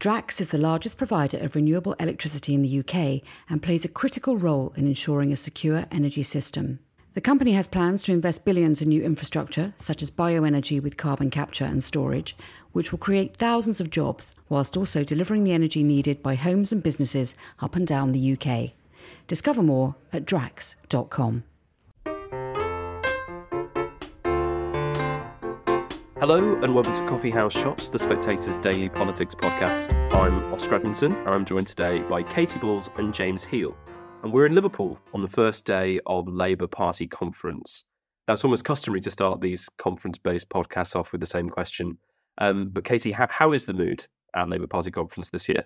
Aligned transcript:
Drax 0.00 0.40
is 0.40 0.48
the 0.48 0.56
largest 0.56 0.96
provider 0.96 1.36
of 1.36 1.54
renewable 1.54 1.92
electricity 2.00 2.54
in 2.54 2.62
the 2.62 2.78
UK 2.78 3.20
and 3.50 3.62
plays 3.62 3.84
a 3.84 3.88
critical 3.88 4.38
role 4.38 4.72
in 4.74 4.86
ensuring 4.86 5.30
a 5.30 5.36
secure 5.36 5.84
energy 5.92 6.22
system. 6.22 6.78
The 7.12 7.20
company 7.20 7.52
has 7.52 7.68
plans 7.68 8.02
to 8.04 8.12
invest 8.12 8.46
billions 8.46 8.80
in 8.80 8.88
new 8.88 9.02
infrastructure, 9.02 9.74
such 9.76 10.02
as 10.02 10.10
bioenergy 10.10 10.82
with 10.82 10.96
carbon 10.96 11.28
capture 11.28 11.66
and 11.66 11.84
storage, 11.84 12.34
which 12.72 12.92
will 12.92 12.98
create 12.98 13.36
thousands 13.36 13.78
of 13.78 13.90
jobs 13.90 14.34
whilst 14.48 14.74
also 14.74 15.04
delivering 15.04 15.44
the 15.44 15.52
energy 15.52 15.82
needed 15.82 16.22
by 16.22 16.34
homes 16.34 16.72
and 16.72 16.82
businesses 16.82 17.34
up 17.60 17.76
and 17.76 17.86
down 17.86 18.12
the 18.12 18.38
UK. 18.38 18.70
Discover 19.26 19.62
more 19.62 19.96
at 20.14 20.24
drax.com. 20.24 21.44
Hello 26.20 26.54
and 26.60 26.74
welcome 26.74 26.92
to 26.92 27.06
Coffee 27.06 27.30
House 27.30 27.54
Shots, 27.54 27.88
the 27.88 27.98
Spectator's 27.98 28.58
daily 28.58 28.90
politics 28.90 29.34
podcast. 29.34 29.90
I'm 30.12 30.52
Oscar 30.52 30.74
Edmondson 30.74 31.14
and 31.14 31.30
I'm 31.30 31.46
joined 31.46 31.66
today 31.66 32.00
by 32.00 32.22
Katy 32.22 32.58
Balls 32.58 32.90
and 32.98 33.14
James 33.14 33.42
Heale. 33.42 33.74
And 34.22 34.30
we're 34.30 34.44
in 34.44 34.54
Liverpool 34.54 35.00
on 35.14 35.22
the 35.22 35.28
first 35.28 35.64
day 35.64 35.98
of 36.04 36.28
Labour 36.28 36.66
Party 36.66 37.06
conference. 37.06 37.84
Now, 38.28 38.34
it's 38.34 38.44
almost 38.44 38.66
customary 38.66 39.00
to 39.00 39.10
start 39.10 39.40
these 39.40 39.70
conference 39.78 40.18
based 40.18 40.50
podcasts 40.50 40.94
off 40.94 41.10
with 41.10 41.22
the 41.22 41.26
same 41.26 41.48
question. 41.48 41.96
Um, 42.36 42.68
but, 42.70 42.84
Katy, 42.84 43.12
how, 43.12 43.26
how 43.30 43.54
is 43.54 43.64
the 43.64 43.72
mood 43.72 44.06
at 44.36 44.50
Labour 44.50 44.66
Party 44.66 44.90
conference 44.90 45.30
this 45.30 45.48
year? 45.48 45.64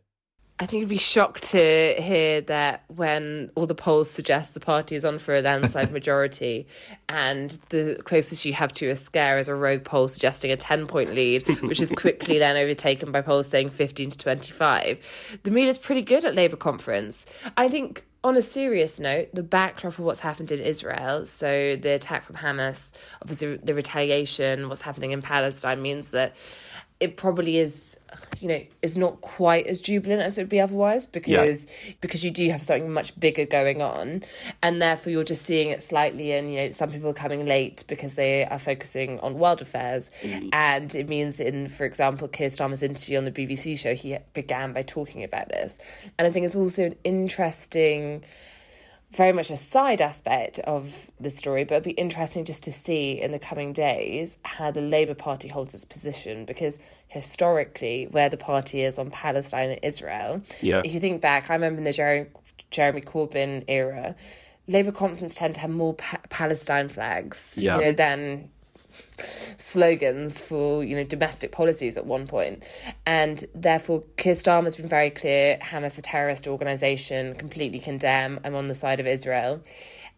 I 0.61 0.67
think 0.67 0.83
you'd 0.83 0.89
be 0.89 0.99
shocked 0.99 1.43
to 1.51 1.95
hear 1.99 2.41
that 2.43 2.85
when 2.87 3.51
all 3.57 3.67
the 3.67 3.75
polls 3.75 4.09
suggest 4.09 4.55
the 4.55 4.61
party 4.61 4.95
is 4.95 5.05
on 5.05 5.19
for 5.19 5.35
a 5.35 5.43
landslide 5.43 5.91
majority, 5.93 6.69
and 7.09 7.59
the 7.71 8.01
closest 8.05 8.45
you 8.45 8.53
have 8.53 8.73
to 8.75 8.89
a 8.89 8.95
scare 8.95 9.39
is 9.39 9.49
a 9.49 9.55
rogue 9.55 9.83
poll 9.83 10.07
suggesting 10.07 10.53
a 10.53 10.57
10 10.57 10.87
point 10.87 11.13
lead, 11.13 11.49
which 11.63 11.81
is 11.81 11.91
quickly 11.91 12.39
then 12.39 12.57
overtaken 12.57 13.11
by 13.11 13.21
polls 13.21 13.49
saying 13.49 13.71
15 13.71 14.11
to 14.11 14.19
25. 14.19 15.41
The 15.43 15.51
mood 15.51 15.67
is 15.67 15.77
pretty 15.77 16.03
good 16.03 16.25
at 16.25 16.37
Labour 16.37 16.57
conference. 16.57 17.27
I 17.57 17.69
think 17.69 18.07
on 18.23 18.37
a 18.37 18.43
serious 18.43 19.01
note, 19.01 19.29
the 19.35 19.43
backdrop 19.43 19.99
of 19.99 20.05
what's 20.05 20.21
happened 20.21 20.53
in 20.53 20.61
Israel, 20.61 21.27
so 21.27 21.75
the 21.77 21.95
attack 21.95 22.23
from 22.23 22.37
Hamas, 22.37 22.93
obviously 23.21 23.57
the 23.57 23.75
retaliation, 23.75 24.69
what's 24.69 24.83
happening 24.83 25.11
in 25.11 25.21
Palestine 25.21 25.83
means 25.83 26.13
that 26.13 26.35
it 27.05 27.19
probably 27.19 27.59
is 27.59 27.99
you 28.41 28.49
know 28.49 28.63
is 28.81 28.97
not 28.97 29.21
quite 29.21 29.67
as 29.67 29.79
jubilant 29.79 30.23
as 30.23 30.39
it 30.39 30.43
would 30.43 30.49
be 30.49 30.59
otherwise 30.59 31.05
because 31.05 31.67
yeah. 31.67 31.93
because 32.01 32.25
you 32.25 32.31
do 32.31 32.49
have 32.49 32.63
something 32.63 32.91
much 32.91 33.19
bigger 33.21 33.45
going 33.45 33.83
on 33.83 34.23
and 34.63 34.81
therefore 34.81 35.13
you're 35.13 35.23
just 35.23 35.43
seeing 35.43 35.69
it 35.69 35.83
slightly 35.83 36.33
and 36.33 36.51
you 36.51 36.61
know 36.61 36.71
some 36.71 36.91
people 36.91 37.11
are 37.11 37.15
coming 37.15 37.45
late 37.45 37.85
because 37.89 38.17
they 38.17 38.47
are 38.47 38.59
focusing 38.59 39.21
on 39.21 39.35
world 39.35 39.61
affairs 39.61 40.11
mm. 40.23 40.49
and 40.55 40.95
it 40.95 41.11
means 41.11 41.41
in 41.41 41.69
for 41.69 41.85
example 41.85 42.27
Keir 42.27 42.49
Starmer's 42.49 42.83
interview 42.83 43.19
on 43.19 43.27
the 43.27 43.33
BBC 43.33 43.79
show 43.79 43.95
he 43.95 44.17
began 44.33 44.73
by 44.73 44.81
talking 44.81 45.25
about 45.25 45.51
this 45.51 45.79
and 46.19 46.27
I 46.27 46.31
think 46.31 46.47
it's 46.47 46.57
also 46.57 46.85
an 46.85 46.97
interesting 47.05 48.25
very 49.15 49.33
much 49.33 49.51
a 49.51 49.57
side 49.57 50.01
aspect 50.01 50.59
of 50.61 51.11
the 51.21 51.31
story, 51.31 51.65
but 51.65 51.75
it'd 51.75 51.85
be 51.85 51.91
interesting 51.93 52.45
just 52.45 52.63
to 52.65 52.73
see 52.73 53.21
in 53.21 53.31
the 53.31 53.39
coming 53.39 53.73
days 53.73 54.39
how 54.45 54.71
the 54.71 54.81
Labour 54.81 55.15
Party 55.15 55.49
holds 55.49 55.75
its 55.75 55.85
position 55.85 56.45
because 56.45 56.79
historically, 57.09 58.07
where 58.11 58.29
the 58.29 58.37
party 58.37 58.83
is 58.83 58.99
on 58.99 59.11
Palestine 59.11 59.71
and 59.71 59.81
Israel, 59.83 60.43
yeah. 60.61 60.83
if 60.85 60.93
you 60.93 61.01
think 61.01 61.21
back, 61.21 61.51
I 61.51 61.55
remember 61.55 61.79
in 61.79 61.85
the 61.85 61.93
Jeremy, 61.93 62.29
Jeremy 62.71 63.01
Corbyn 63.03 63.65
era, 63.69 64.17
Labour 64.67 64.93
conference 64.93 65.35
tend 65.35 65.55
to 65.57 65.61
have 65.61 65.71
more 65.71 65.95
pa- 65.95 66.21
Palestine 66.31 66.89
flags 66.89 67.59
yeah. 67.59 67.79
you 67.79 67.85
know, 67.85 67.93
than 67.93 68.51
slogans 69.57 70.41
for 70.41 70.85
you 70.85 70.97
know 70.97 71.05
domestic 71.05 71.53
policies 71.53 71.97
at 71.97 72.07
one 72.07 72.27
point 72.27 72.63
and 73.07 73.45
therefore 73.55 74.05
Keir 74.17 74.35
Starmer 74.35 74.65
has 74.65 74.77
been 74.77 74.89
very 74.89 75.11
clear 75.11 75.59
Hamas 75.59 75.99
a 75.99 76.03
terrorist 76.03 76.47
organization 76.47 77.35
completely 77.35 77.79
condemn 77.79 78.41
I'm 78.45 78.55
on 78.55 78.69
the 78.69 78.75
side 78.75 79.01
of 79.01 79.07
Israel 79.07 79.63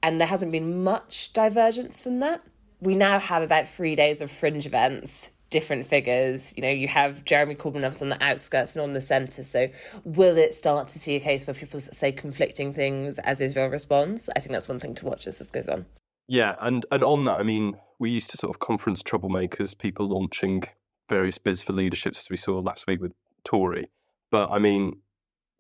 and 0.03 0.21
there 0.21 0.29
hasn't 0.29 0.53
been 0.53 0.83
much 0.85 1.33
divergence 1.33 2.01
from 2.01 2.21
that 2.21 2.43
we 2.81 2.95
now 2.95 3.19
have 3.19 3.43
about 3.43 3.69
3 3.69 3.95
days 3.95 4.21
of 4.21 4.31
fringe 4.31 4.67
events 4.67 5.31
different 5.51 5.87
figures. 5.87 6.53
You 6.57 6.63
know, 6.63 6.71
you 6.71 6.89
have 6.89 7.25
Jeremy 7.25 7.55
Corbyn 7.55 8.03
on 8.03 8.09
the 8.09 8.23
outskirts 8.23 8.75
and 8.75 8.83
on 8.83 8.93
the 8.93 9.01
centre. 9.01 9.43
So, 9.43 9.69
will 10.05 10.37
it 10.37 10.55
start 10.55 10.89
to 10.89 10.99
see 10.99 11.17
a 11.17 11.21
case 11.21 11.47
where 11.47 11.55
people 11.55 11.81
say 11.81 12.13
conflicting 12.13 12.73
things 12.73 13.19
as 13.21 13.41
Israel 13.41 13.69
responds? 13.69 14.29
I 14.37 14.41
think 14.41 14.53
that's 14.53 14.69
one 14.69 14.81
thing 14.81 14.95
to 14.97 15.07
watch 15.07 15.27
as 15.27 15.39
this 15.39 15.51
goes 15.51 15.69
on. 15.69 15.87
Yeah, 16.29 16.57
and 16.61 16.85
and 16.91 17.05
on 17.05 17.25
that, 17.27 17.39
I 17.39 17.43
mean, 17.43 17.77
we 17.99 18.11
used 18.11 18.31
to 18.31 18.37
sort 18.37 18.55
of 18.55 18.61
conference 18.61 19.03
troublemakers, 19.03 19.77
people 19.77 20.09
launching 20.09 20.65
various 21.09 21.39
bids 21.39 21.63
for 21.63 21.73
leaderships, 21.73 22.19
as 22.19 22.31
we 22.31 22.37
saw 22.37 22.59
last 22.59 22.87
week 22.87 23.01
with 23.01 23.13
Tory. 23.45 23.91
But 24.31 24.51
I 24.51 24.59
mean, 24.59 25.01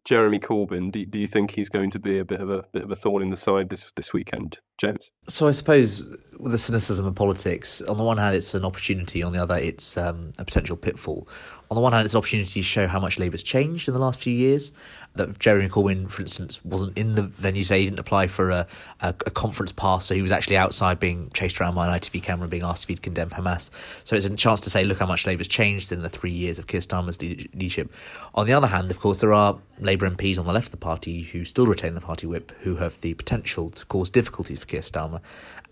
Jeremy 0.05 0.39
Corbyn, 0.39 0.93
do, 0.93 1.05
do 1.05 1.19
you 1.19 1.27
think 1.27 1.53
he's 1.53 1.69
going 1.69 1.91
to 1.91 1.99
be 1.99 2.19
a 2.19 2.25
bit 2.25 2.41
of 2.41 2.51
a 2.51 2.65
bit 2.73 2.83
of 2.83 2.91
a 2.91 2.97
thorn 2.97 3.23
in 3.23 3.31
the 3.31 3.37
side 3.37 3.69
this 3.69 3.91
this 3.97 4.13
weekend, 4.13 4.59
James? 4.79 5.11
So 5.29 5.49
I 5.49 5.53
suppose 5.53 6.05
with 6.39 6.53
the 6.53 6.59
cynicism 6.59 7.07
of 7.07 7.15
politics, 7.15 7.81
on 7.83 7.97
the 7.97 8.05
one 8.05 8.19
hand, 8.19 8.37
it's 8.37 8.55
an 8.55 8.65
opportunity; 8.65 9.23
on 9.23 9.33
the 9.33 9.43
other, 9.43 9.57
it's 9.57 9.97
um, 9.97 10.33
a 10.39 10.45
potential 10.45 10.77
pitfall. 10.77 11.29
On 11.71 11.75
the 11.75 11.81
one 11.81 11.93
hand, 11.93 12.05
it's 12.05 12.15
an 12.15 12.19
opportunity 12.19 12.61
to 12.61 12.63
show 12.63 12.87
how 12.87 13.01
much 13.01 13.19
Labour's 13.19 13.43
changed 13.43 13.89
in 13.89 13.95
the 13.95 14.01
last 14.01 14.21
few 14.21 14.33
years, 14.33 14.73
that 15.17 15.39
Jeremy 15.39 15.69
Corbyn, 15.69 16.09
for 16.09 16.23
instance, 16.23 16.65
wasn't 16.65 16.97
in 16.97 17.15
the 17.15 17.23
venue 17.23 17.65
say 17.65 17.81
he 17.81 17.87
didn't 17.87 17.99
apply 17.99 18.29
for 18.29 18.51
a, 18.51 18.67
a, 19.01 19.09
a, 19.09 19.31
conference 19.31 19.73
pass, 19.73 20.07
so 20.07 20.15
he 20.15 20.23
was 20.23 20.31
actually 20.31 20.57
outside 20.57 21.01
being 21.01 21.31
chased 21.35 21.61
around 21.61 21.75
by 21.75 21.87
an 21.87 21.99
ITV 21.99 22.23
camera 22.23 22.47
being 22.47 22.63
asked 22.63 22.85
if 22.85 22.89
he'd 22.89 23.03
condemn 23.03 23.31
Hamas. 23.31 23.71
So 24.05 24.15
it's 24.15 24.27
a 24.27 24.37
chance 24.37 24.61
to 24.63 24.71
say, 24.71 24.85
look 24.85 24.99
how 24.99 25.07
much 25.07 25.27
Labour's 25.27 25.49
changed 25.49 25.91
in 25.91 26.03
the 26.03 26.09
three 26.09 26.33
years 26.33 26.59
of 26.59 26.67
Keir 26.67 26.81
Starmer's 26.81 27.21
leadership. 27.21 27.93
On 28.35 28.47
the 28.47 28.53
other 28.53 28.69
hand, 28.69 28.91
of 28.91 29.01
course, 29.01 29.21
there 29.21 29.33
are 29.33 29.59
Labour 29.81 30.09
MPs 30.09 30.39
on 30.39 30.45
the 30.45 30.53
left 30.53 30.69
of 30.69 30.73
the 30.73 30.77
party 30.77 31.23
who 31.23 31.45
still 31.45 31.67
retain 31.67 31.95
the 31.95 32.01
party 32.01 32.27
whip, 32.27 32.53
who 32.61 32.77
have 32.77 33.01
the 33.01 33.15
potential 33.15 33.71
to 33.71 33.85
cause 33.87 34.11
difficulties 34.11 34.61
for 34.67 34.73
Keir 34.73 34.81
Starmer. 34.81 35.21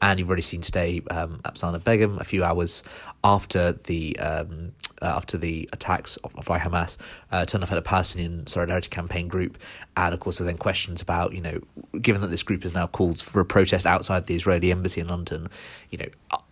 And 0.01 0.19
you've 0.19 0.29
already 0.29 0.43
seen 0.43 0.61
today 0.61 1.03
um, 1.11 1.41
Apsana 1.45 1.83
Begum, 1.83 2.19
a 2.19 2.25
few 2.25 2.45
hours 2.45 2.83
after 3.23 3.73
the 3.73 4.19
um, 4.19 4.73
uh, 5.03 5.07
after 5.07 5.37
the 5.37 5.69
attacks 5.73 6.17
of, 6.19 6.35
by 6.45 6.59
Hamas, 6.59 6.97
uh, 7.33 7.45
turned 7.45 7.65
up 7.65 7.73
at 7.73 7.79
a 7.79 7.83
Palestinian 7.83 8.47
Solidarity 8.47 8.89
Campaign 8.89 9.29
group, 9.29 9.59
and 9.97 10.15
of 10.15 10.21
course, 10.21 10.39
there 10.39 10.47
then 10.47 10.59
questions 10.59 11.01
about 11.01 11.33
you 11.33 11.41
know, 11.41 11.61
given 12.01 12.21
that 12.23 12.29
this 12.29 12.43
group 12.43 12.63
has 12.63 12.75
now 12.75 12.87
called 12.87 13.21
for 13.21 13.41
a 13.41 13.45
protest 13.45 13.87
outside 13.87 14.27
the 14.27 14.35
Israeli 14.35 14.71
embassy 14.71 15.01
in 15.01 15.09
London, 15.09 15.49
you 15.91 15.99
know, 15.99 16.09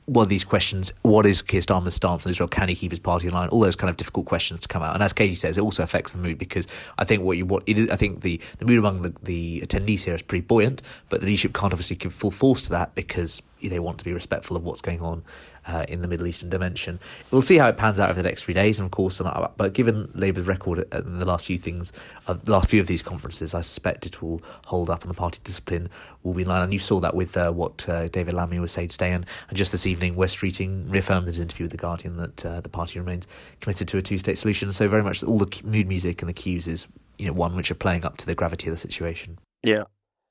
what 0.07 0.25
are 0.25 0.27
these 0.27 0.45
questions? 0.45 0.93
What 1.03 1.27
is 1.27 1.43
Keir 1.43 1.61
Starmer's 1.61 1.95
stance 1.95 2.27
on 2.27 2.31
Israel? 2.31 2.49
Can 2.49 2.69
he 2.69 2.75
keep 2.75 2.91
his 2.91 2.99
party 2.99 3.31
line? 3.31 3.49
All 3.51 3.61
those 3.61 3.77
kind 3.77 3.89
of 3.89 3.97
difficult 3.97 4.27
questions 4.27 4.63
to 4.63 4.69
come 4.69 4.83
out. 4.83 4.95
And 4.95 5.03
as 5.03 5.13
Katy 5.13 5.37
says, 5.37 5.57
it 5.57 5.61
also 5.61 5.83
affects 5.83 6.13
the 6.13 6.19
mood 6.19 6.39
because 6.39 6.67
I 6.99 7.05
think 7.05 7.23
what 7.23 7.37
you 7.37 7.47
want, 7.47 7.65
it 7.67 7.79
is, 7.79 7.89
I 7.89 7.97
think 7.97 8.23
the, 8.23 8.41
the 8.59 8.65
mood 8.65 8.79
among 8.79 9.03
the, 9.03 9.15
the 9.23 9.61
attendees 9.61 10.03
here 10.03 10.15
is 10.15 10.23
pretty 10.23 10.45
buoyant, 10.45 10.83
but 11.09 11.21
the 11.21 11.27
leadership 11.27 11.55
can't 11.55 11.73
obviously 11.73 11.97
give 11.97 12.13
full 12.13 12.33
force 12.33 12.65
to 12.65 12.71
that 12.71 12.95
because 12.95 13.43
they 13.63 13.79
want 13.79 13.99
to 13.99 14.05
be 14.05 14.13
respectful 14.13 14.57
of 14.57 14.65
what's 14.65 14.81
going 14.81 15.01
on 15.01 15.23
uh, 15.67 15.85
in 15.89 16.03
the 16.03 16.09
Middle 16.09 16.27
Eastern 16.27 16.51
dimension. 16.51 16.99
We'll 17.31 17.43
see 17.43 17.59
how 17.59 17.69
it 17.69 17.77
pans 17.77 18.01
out 18.01 18.11
over 18.11 18.21
the 18.21 18.29
next 18.29 18.45
three 18.45 18.55
days, 18.55 18.79
and 18.79 18.87
of 18.87 18.91
course, 18.91 19.21
but 19.57 19.73
given 19.73 20.11
Labour's 20.15 20.47
record 20.47 20.87
in 20.93 21.19
the 21.19 21.27
last 21.27 21.47
few 21.47 21.59
things, 21.59 21.93
uh, 22.27 22.35
the 22.35 22.53
last 22.53 22.69
few 22.69 22.81
of 22.81 22.87
these 22.87 23.03
conferences, 23.03 23.55
I 23.55 23.61
suspect 23.61 24.07
it 24.07 24.23
will 24.23 24.43
hold 24.67 24.91
up, 24.91 25.03
and 25.03 25.11
the 25.11 25.15
party 25.15 25.41
discipline 25.45 25.89
will 26.23 26.35
be 26.35 26.43
in 26.43 26.49
line. 26.49 26.63
And 26.63 26.73
you 26.73 26.79
saw 26.79 27.01
that 27.01 27.15
with 27.15 27.37
uh, 27.37 27.53
what 27.53 27.89
uh, 27.89 28.09
David 28.09 28.35
Lammy 28.35 28.59
was 28.59 28.73
saying 28.73 28.89
today, 28.89 29.13
and, 29.13 29.27
and 29.49 29.59
just 29.59 29.73
this 29.73 29.87
evening, 29.87 30.17
Wes 30.17 30.35
Streeting 30.35 30.91
reaffirmed 30.91 31.27
in 31.27 31.35
his 31.35 31.41
interview 31.41 31.65
with 31.65 31.73
the 31.73 31.79
Guardian 31.79 32.17
that 32.17 32.47
uh, 32.47 32.61
the 32.61 32.69
party 32.69 32.99
remains 32.99 33.27
committed 33.61 33.89
to 33.89 33.99
a 33.99 34.03
two-state 34.03 34.39
solution. 34.39 34.73
So 34.73 34.89
very 34.89 35.03
much 35.03 35.23
all 35.23 35.39
the 35.39 35.61
mood 35.65 35.89
music 35.89 36.23
and 36.23 36.29
the 36.29 36.35
cues 36.35 36.67
is 36.67 36.89
you 37.19 37.27
know 37.27 37.33
one 37.33 37.55
which 37.55 37.71
are 37.71 37.77
playing 37.77 38.05
up 38.05 38.17
to 38.19 38.27
the 38.27 38.35
gravity 38.35 38.69
of 38.69 38.75
the 38.75 38.79
situation. 38.79 39.39
Yeah. 39.63 39.85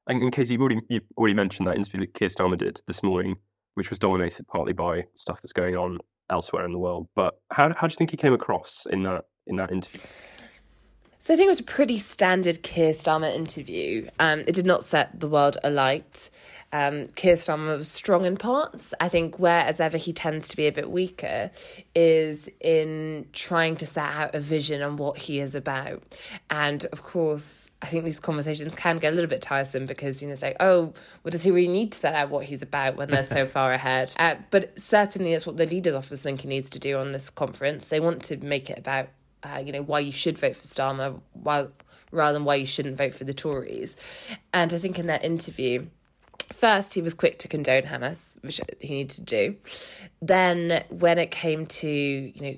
And 0.08 0.22
in 0.22 0.32
case 0.32 0.50
you've 0.50 0.62
already, 0.62 0.82
you've 0.90 1.04
already 1.18 1.36
mentioned 1.36 1.68
that 1.68 1.78
interview 1.78 2.02
that 2.02 2.14
Keir 2.14 2.28
Starmer 2.28 2.58
did 2.58 2.82
this 2.88 3.04
morning, 3.04 3.36
which 3.76 3.90
was 3.90 4.00
dominated 4.00 4.48
partly 4.48 4.74
by 4.74 5.06
stuff 5.16 5.42
that's 5.42 5.54
going 5.54 5.76
on 5.76 6.00
elsewhere 6.30 6.66
in 6.66 6.72
the 6.72 6.80
world. 6.80 7.08
But 7.16 7.36
how 7.52 7.74
how 7.76 7.88
do 7.88 7.94
you 7.94 7.98
think 7.98 8.12
he 8.12 8.18
came 8.18 8.34
across 8.34 8.88
in 8.90 9.04
that 9.04 9.26
in 9.48 9.56
that 9.58 9.72
interview? 9.72 10.02
So 11.24 11.36
I 11.36 11.38
think 11.38 11.46
it 11.46 11.50
was 11.50 11.60
a 11.60 11.64
pretty 11.64 12.00
standard 12.00 12.64
Keir 12.64 12.94
Starmer 12.94 13.32
interview. 13.32 14.10
Um, 14.18 14.40
it 14.40 14.56
did 14.56 14.66
not 14.66 14.84
set 14.84 15.20
the 15.20 15.28
world 15.28 15.56
alight. 15.64 16.32
Um, 16.74 17.06
Keir 17.16 17.36
Starmer 17.36 17.78
was 17.78 17.90
strong 17.90 18.26
in 18.26 18.38
parts. 18.38 18.96
I 19.00 19.08
think 19.08 19.38
where, 19.38 19.64
as 19.64 19.80
ever, 19.80 19.98
he 19.98 20.14
tends 20.14 20.48
to 20.48 20.58
be 20.58 20.66
a 20.66 20.72
bit 20.72 20.90
weaker 20.90 21.52
is 21.94 22.50
in 22.60 23.28
trying 23.34 23.76
to 23.76 23.86
set 23.86 24.10
out 24.10 24.34
a 24.34 24.40
vision 24.40 24.82
on 24.82 24.96
what 24.96 25.20
he 25.20 25.40
is 25.40 25.54
about. 25.54 26.02
And 26.50 26.86
of 26.86 27.04
course, 27.04 27.70
I 27.84 27.86
think 27.86 28.04
these 28.04 28.20
conversations 28.20 28.74
can 28.74 28.98
get 28.98 29.14
a 29.14 29.16
little 29.16 29.30
bit 29.30 29.44
tiresome 29.44 29.86
because, 29.86 30.24
you 30.24 30.28
know, 30.28 30.34
say, 30.34 30.56
oh, 30.60 30.92
well, 31.24 31.30
does 31.30 31.44
he 31.44 31.52
really 31.52 31.72
need 31.72 31.92
to 31.92 32.00
set 32.00 32.16
out 32.16 32.32
what 32.32 32.46
he's 32.46 32.64
about 32.64 32.96
when 32.96 33.12
they're 33.12 33.22
so 33.22 33.46
far 33.58 33.74
ahead? 33.74 34.12
Uh, 34.18 34.38
but 34.50 34.72
certainly 34.80 35.34
it's 35.34 35.46
what 35.46 35.58
the 35.58 35.68
leaders' 35.68 35.94
office 35.94 36.24
think 36.24 36.42
he 36.42 36.48
needs 36.48 36.72
to 36.72 36.80
do 36.80 36.98
on 36.98 37.12
this 37.12 37.30
conference. 37.30 37.90
They 37.90 38.00
want 38.00 38.24
to 38.24 38.38
make 38.38 38.72
it 38.72 38.80
about 38.80 39.10
uh, 39.44 39.62
you 39.64 39.72
know, 39.72 39.82
why 39.82 40.00
you 40.00 40.12
should 40.12 40.38
vote 40.38 40.56
for 40.56 40.64
Starmer, 40.64 41.20
while 41.34 41.72
rather 42.12 42.34
than 42.34 42.46
why 42.46 42.56
you 42.56 42.66
shouldn't 42.66 42.98
vote 42.98 43.14
for 43.14 43.24
the 43.24 43.34
Tories. 43.34 43.96
And 44.54 44.74
I 44.74 44.78
think 44.78 45.00
in 45.00 45.06
that 45.08 45.24
interview, 45.24 45.88
first 46.52 46.94
he 46.94 47.02
was 47.02 47.14
quick 47.14 47.40
to 47.40 47.48
condone 47.48 47.84
Hamas, 47.84 48.42
which 48.44 48.60
he 48.80 48.96
needed 48.96 49.12
to 49.12 49.22
do. 49.22 49.56
Then 50.22 50.84
when 50.90 51.18
it 51.18 51.32
came 51.32 51.66
to, 51.66 51.90
you 51.90 52.42
know, 52.42 52.58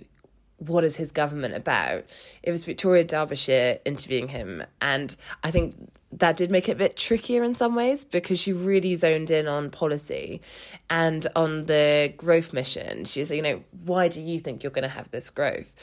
what 0.57 0.83
is 0.83 0.95
his 0.95 1.11
government 1.11 1.55
about? 1.55 2.05
It 2.41 2.51
was 2.51 2.65
Victoria 2.65 3.03
Derbyshire 3.03 3.79
interviewing 3.85 4.29
him. 4.29 4.63
And 4.81 5.15
I 5.43 5.51
think 5.51 5.75
that 6.19 6.37
did 6.37 6.51
make 6.51 6.69
it 6.69 6.73
a 6.73 6.75
bit 6.75 6.95
trickier 6.95 7.43
in 7.43 7.53
some 7.53 7.75
ways 7.75 8.03
because 8.03 8.39
she 8.39 8.53
really 8.53 8.95
zoned 8.95 9.31
in 9.31 9.47
on 9.47 9.69
policy 9.69 10.41
and 10.89 11.25
on 11.35 11.65
the 11.65 12.13
growth 12.17 12.53
mission. 12.53 13.05
She 13.05 13.21
was, 13.21 13.31
you 13.31 13.41
know, 13.41 13.63
why 13.85 14.07
do 14.07 14.21
you 14.21 14.39
think 14.39 14.63
you're 14.63 14.71
going 14.71 14.83
to 14.83 14.89
have 14.89 15.09
this 15.11 15.29
growth? 15.29 15.73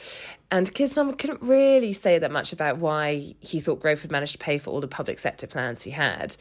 And 0.52 0.72
Starmer 0.72 1.16
couldn't 1.16 1.42
really 1.42 1.92
say 1.92 2.18
that 2.18 2.30
much 2.30 2.52
about 2.52 2.78
why 2.78 3.34
he 3.38 3.60
thought 3.60 3.80
growth 3.80 4.02
had 4.02 4.10
managed 4.10 4.32
to 4.32 4.38
pay 4.38 4.58
for 4.58 4.70
all 4.70 4.80
the 4.80 4.88
public 4.88 5.18
sector 5.18 5.46
plans 5.46 5.82
he 5.82 5.92
had. 5.92 6.36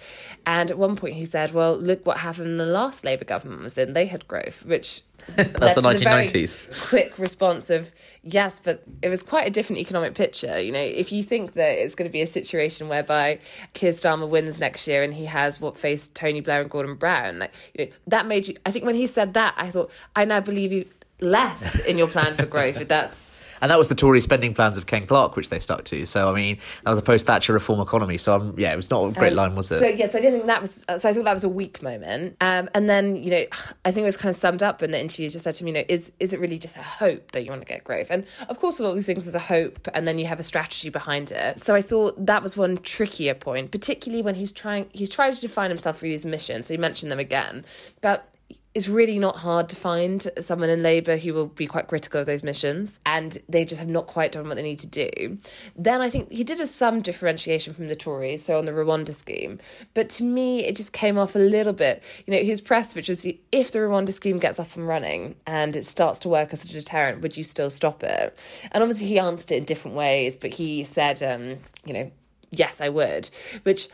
And 0.48 0.72
at 0.72 0.78
one 0.78 0.96
point 0.96 1.16
he 1.16 1.26
said, 1.26 1.54
well, 1.54 1.78
look 1.78 2.06
what 2.06 2.18
happened 2.18 2.48
in 2.48 2.58
the 2.58 2.66
last 2.66 3.06
Labour 3.06 3.26
government 3.26 3.62
was 3.62 3.78
in. 3.78 3.94
They 3.94 4.08
had 4.08 4.28
growth, 4.28 4.66
which 4.66 5.04
That's 5.28 5.76
the 5.76 5.82
1990s. 5.82 6.88
quick 6.88 7.18
response 7.20 7.70
of, 7.70 7.92
yes, 8.24 8.60
but 8.60 8.84
it 9.02 9.10
was 9.10 9.24
quite 9.24 9.48
a 9.48 9.50
different 9.50 9.80
economic 9.80 10.14
picture. 10.14 10.60
You 10.60 10.72
know, 10.72 10.80
if 10.80 11.12
you 11.12 11.24
think 11.24 11.54
that 11.54 11.78
it's 11.78 11.96
going 11.96 12.10
to 12.10 12.12
be 12.12 12.22
a 12.22 12.28
situation 12.28 12.88
whereby 12.88 13.40
Keir 13.74 13.92
Starmer 13.92 14.28
wins 14.28 14.60
next 14.60 14.88
year 14.88 15.04
and 15.04 15.14
he 15.14 15.26
has 15.26 15.62
what 15.62 15.78
faced 15.78 16.16
Tony 16.16 16.42
Blair 16.42 16.62
and 16.62 16.70
Gordon 16.70 16.96
Brown, 16.96 17.40
like, 17.40 17.54
you 17.74 17.86
know, 17.86 17.92
that 18.08 18.26
made 18.26 18.48
you, 18.48 18.56
I 18.66 18.72
think 18.72 18.86
when 18.86 18.96
he 18.96 19.08
said 19.08 19.34
that, 19.34 19.54
I 19.58 19.70
thought, 19.70 19.92
I 20.16 20.26
now 20.26 20.40
believe 20.40 20.72
you 20.72 20.86
less 21.22 21.80
in 21.86 21.98
your 21.98 22.08
plan 22.08 22.34
for 22.36 22.46
growth. 22.46 22.80
If 22.80 22.88
that's 22.88 23.46
And 23.62 23.72
that 23.72 23.78
was 23.78 23.88
the 23.88 23.96
Tory 23.96 24.22
spending 24.22 24.54
plans 24.54 24.78
of 24.78 24.86
Ken 24.86 25.06
Clarke, 25.06 25.36
which 25.36 25.50
they 25.50 25.60
stuck 25.60 25.84
to. 25.86 26.06
So, 26.06 26.30
I 26.30 26.36
mean, 26.36 26.58
that 26.84 26.90
was 26.90 27.00
a 27.00 27.02
post 27.02 27.26
Thatcher 27.26 27.54
reform 27.54 27.80
economy. 27.80 28.18
So, 28.18 28.36
um, 28.36 28.56
yeah, 28.58 28.74
it 28.74 28.78
was 28.78 28.90
not 28.90 29.06
a 29.06 29.12
great 29.12 29.32
Um, 29.32 29.38
line, 29.38 29.56
was 29.56 29.72
it? 29.72 29.80
So 29.80 29.88
yeah, 29.88 30.10
so 30.10 30.18
I 30.18 30.22
didn't 30.22 30.40
think 30.40 30.46
that 30.48 30.62
was. 30.62 30.86
So 30.98 31.10
I 31.10 31.14
thought 31.14 31.24
that 31.24 31.34
was 31.34 31.44
a 31.44 31.50
weak 31.50 31.82
moment. 31.82 32.38
Um, 32.42 32.70
and 32.74 32.90
then 32.90 33.16
you 33.16 33.32
know, 33.32 33.46
I 33.86 33.92
think 33.92 34.04
it 34.04 34.06
was 34.06 34.18
kind 34.18 34.30
of 34.30 34.36
summed 34.36 34.64
up 34.64 34.82
in 34.84 34.92
the 34.92 35.00
interview. 35.00 35.30
Just 35.30 35.44
said 35.44 35.54
to 35.56 35.64
me, 35.64 35.72
you 35.72 35.78
know, 35.78 35.84
is 35.90 36.12
is 36.20 36.34
it 36.34 36.40
really 36.40 36.58
just 36.58 36.78
a 36.78 36.82
hope 36.82 37.32
that 37.32 37.44
you 37.44 37.50
want 37.50 37.62
to 37.62 37.68
get 37.68 37.84
growth? 37.84 38.08
And 38.10 38.26
of 38.48 38.58
course, 38.60 38.80
with 38.80 38.88
all 38.88 38.96
these 38.96 39.06
things, 39.06 39.28
is 39.28 39.36
a 39.36 39.40
hope, 39.40 39.88
and 39.94 40.08
then 40.08 40.20
you 40.20 40.26
have 40.28 40.40
a 40.40 40.44
strategy 40.44 40.90
behind 40.90 41.32
it. 41.32 41.60
So 41.60 41.76
I 41.76 41.82
thought 41.82 42.26
that 42.26 42.42
was 42.44 42.56
one 42.58 42.78
trickier 42.78 43.34
point, 43.34 43.72
particularly 43.72 44.22
when 44.22 44.36
he's 44.36 44.52
trying 44.52 44.88
he's 44.92 45.10
trying 45.10 45.34
to 45.34 45.42
define 45.42 45.70
himself 45.70 46.00
through 46.00 46.10
these 46.10 46.26
missions. 46.26 46.68
So 46.68 46.74
you 46.74 46.80
mentioned 46.80 47.12
them 47.12 47.20
again, 47.20 47.66
but 48.02 48.28
it's 48.76 48.88
really 48.88 49.18
not 49.18 49.38
hard 49.38 49.68
to 49.70 49.76
find 49.76 50.28
someone 50.40 50.70
in 50.70 50.84
Labour 50.84 51.18
who 51.18 51.34
will 51.34 51.48
be 51.48 51.66
quite 51.66 51.88
critical 51.88 52.20
of 52.20 52.28
those 52.28 52.44
missions, 52.44 53.00
and 53.04 53.40
they 53.50 53.66
just 53.66 53.80
have 53.80 53.90
not 53.90 54.06
quite 54.06 54.32
done 54.32 54.48
what 54.48 54.58
they 54.58 54.64
need 54.64 54.78
to 54.80 54.88
do. 54.88 55.38
Then 55.76 56.02
I 56.02 56.10
think 56.10 56.32
he 56.32 56.44
did 56.44 56.60
a 56.60 56.68
some 56.68 57.02
differentiation 57.02 57.74
from 57.74 57.88
the 57.88 57.96
Tories, 57.96 58.46
so 58.46 58.60
on 58.60 58.66
the 58.66 58.72
Rwanda 58.72 59.14
scheme. 59.14 59.60
But 59.96 60.10
to 60.12 60.24
me, 60.24 60.66
it 60.66 60.76
just 60.76 60.94
came 60.94 61.18
off 61.18 61.36
a 61.36 61.40
little 61.40 61.74
bit. 61.74 62.04
You 62.28 62.36
know, 62.36 62.44
his 62.44 62.62
press, 62.62 62.94
which 62.94 63.10
was 63.10 63.26
if 63.52 63.72
the 63.72 63.80
Rwanda 63.80 64.14
scheme 64.14 64.38
gets 64.38 64.60
up 64.60 64.76
and 64.76 64.88
running 64.88 65.36
and 65.48 65.76
it 65.76 65.86
starts 65.86 66.20
to 66.20 66.30
work 66.30 66.54
as 66.54 66.64
a 66.64 66.68
deterrent, 66.68 67.22
would 67.22 67.36
you 67.36 67.44
still 67.44 67.72
stop 67.72 68.04
it? 68.04 68.38
And 68.72 68.84
obviously, 68.84 69.08
he 69.08 69.18
answered 69.18 69.52
it 69.52 69.58
in 69.58 69.64
different 69.66 69.98
ways, 69.98 70.38
but 70.38 70.54
he 70.54 70.84
said, 70.84 71.24
um, 71.24 71.58
you 71.86 71.94
know, 71.94 72.12
yes, 72.52 72.82
I 72.82 72.90
would, 72.90 73.32
which. 73.64 73.88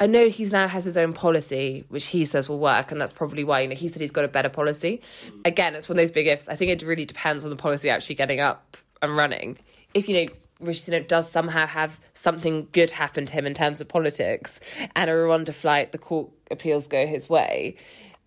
I 0.00 0.06
know 0.06 0.28
he's 0.28 0.52
now 0.52 0.66
has 0.66 0.84
his 0.84 0.96
own 0.96 1.12
policy, 1.12 1.84
which 1.88 2.06
he 2.06 2.24
says 2.24 2.48
will 2.48 2.58
work, 2.58 2.90
and 2.90 3.00
that's 3.00 3.12
probably 3.12 3.44
why 3.44 3.60
you 3.60 3.68
know 3.68 3.74
he 3.74 3.88
said 3.88 4.00
he's 4.00 4.10
got 4.10 4.24
a 4.24 4.28
better 4.28 4.48
policy. 4.48 5.00
Again, 5.44 5.74
it's 5.74 5.88
one 5.88 5.98
of 5.98 6.02
those 6.02 6.10
big 6.10 6.26
ifs. 6.26 6.48
I 6.48 6.56
think 6.56 6.70
it 6.70 6.82
really 6.82 7.04
depends 7.04 7.44
on 7.44 7.50
the 7.50 7.56
policy 7.56 7.90
actually 7.90 8.16
getting 8.16 8.40
up 8.40 8.76
and 9.02 9.16
running. 9.16 9.58
If 9.92 10.08
you 10.08 10.16
know 10.16 10.32
Rishi 10.60 10.90
Sunak 10.90 11.08
does 11.08 11.30
somehow 11.30 11.66
have 11.66 12.00
something 12.12 12.68
good 12.72 12.90
happen 12.90 13.26
to 13.26 13.34
him 13.34 13.46
in 13.46 13.54
terms 13.54 13.80
of 13.80 13.88
politics, 13.88 14.58
and 14.96 15.08
a 15.08 15.12
Rwanda 15.12 15.54
flight, 15.54 15.92
the 15.92 15.98
court 15.98 16.30
appeals 16.50 16.88
go 16.88 17.06
his 17.06 17.28
way. 17.28 17.76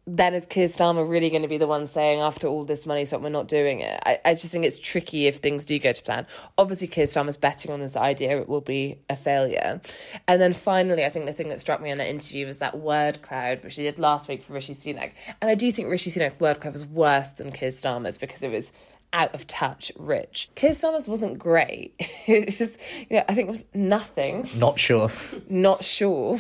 Then 0.10 0.34
is 0.34 0.46
Keir 0.46 0.68
Starmer 0.68 1.08
really 1.08 1.30
going 1.30 1.42
to 1.42 1.50
be 1.50 1.58
the 1.58 1.68
one 1.68 1.86
saying 1.86 2.22
after 2.22 2.48
all 2.48 2.64
this 2.64 2.86
money, 2.86 3.04
so 3.04 3.18
we're 3.18 3.28
not 3.28 3.50
doing 3.50 3.82
it? 3.82 4.00
I, 4.06 4.20
I 4.24 4.34
just 4.36 4.54
think 4.54 4.64
it's 4.64 4.80
tricky 4.80 5.28
if 5.28 5.38
things 5.38 5.66
do 5.66 5.78
go 5.80 5.92
to 5.92 6.02
plan. 6.02 6.26
Obviously, 6.58 6.88
Keir 6.88 7.06
Starmer's 7.06 7.36
betting 7.36 7.72
on 7.72 7.82
this 7.82 7.98
idea 7.98 8.40
it 8.40 8.48
will 8.48 8.62
be 8.62 9.00
a 9.10 9.18
failure. 9.18 9.82
And 10.26 10.42
then 10.42 10.54
finally, 10.54 11.04
I 11.04 11.10
think 11.10 11.26
the 11.26 11.34
thing 11.34 11.50
that 11.50 11.60
struck 11.60 11.82
me 11.82 11.92
in 11.92 11.98
that 11.98 12.08
interview 12.08 12.48
was 12.48 12.60
that 12.60 12.78
word 12.78 13.22
cloud, 13.22 13.64
which 13.66 13.76
he 13.76 13.84
did 13.84 14.00
last 14.00 14.30
week 14.30 14.44
for 14.44 14.54
Rishi 14.54 14.74
Sunak. 14.74 15.12
And 15.42 15.52
I 15.52 15.56
do 15.56 15.70
think 15.74 15.90
Rishi 15.90 16.10
Sunak's 16.10 16.40
word 16.40 16.62
cloud 16.62 16.72
was 16.74 16.86
worse 16.86 17.34
than 17.34 17.52
Keir 17.52 17.70
Starmer's 17.70 18.18
because 18.18 18.44
it 18.44 18.52
was 18.52 18.72
out 19.14 19.34
of 19.36 19.46
touch 19.48 19.92
rich. 19.98 20.50
Keir 20.56 20.72
Starmer's 20.72 21.08
wasn't 21.08 21.38
great. 21.38 21.96
it 22.28 22.58
was, 22.60 22.78
you 23.10 23.18
know, 23.18 23.24
I 23.28 23.34
think 23.34 23.48
it 23.48 23.52
was 23.52 23.66
nothing 23.74 24.48
Not 24.56 24.80
sure. 24.80 25.12
not 25.50 25.84
sure. 25.84 26.40